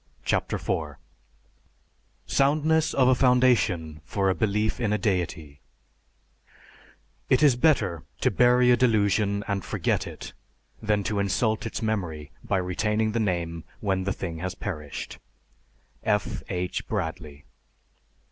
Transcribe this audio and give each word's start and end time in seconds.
CHAPTER 0.25 0.55
IV 0.55 0.95
SOUNDNESS 2.25 2.95
OF 2.95 3.09
A 3.09 3.13
FOUNDATION 3.13 4.01
FOR 4.03 4.31
A 4.31 4.33
BELIEF 4.33 4.79
IN 4.79 4.91
A 4.93 4.97
DEITY 4.97 5.61
_It 7.29 7.43
is 7.43 7.55
better 7.55 8.03
to 8.21 8.31
bury 8.31 8.71
a 8.71 8.75
delusion 8.75 9.43
and 9.47 9.63
forget 9.63 10.07
it 10.07 10.33
than 10.81 11.03
to 11.03 11.19
insult 11.19 11.67
its 11.67 11.83
memory 11.83 12.31
by 12.43 12.57
retaining 12.57 13.11
the 13.11 13.19
name 13.19 13.63
when 13.79 14.03
the 14.05 14.11
thing 14.11 14.39
has 14.39 14.55
perished_. 14.55 15.19
F. 16.03 16.41
H. 16.49 16.87
BRADLEY. 16.87 17.45